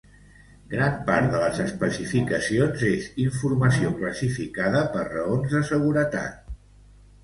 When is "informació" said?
3.27-3.95